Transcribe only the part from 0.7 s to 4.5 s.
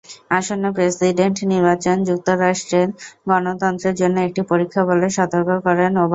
president নির্বাচন যুক্তরাষ্ট্রের গণতন্ত্রের জন্য একটি